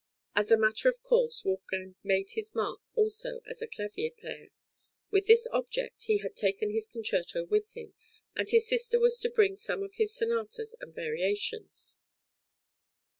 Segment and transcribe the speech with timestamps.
[0.35, 4.49] As a matter of course, Wolfgang made his mark also as a clavier player;
[5.11, 7.93] with this object he had taken his concerto with him,
[8.35, 11.99] and his sister was to bring some of his sonatas and variations.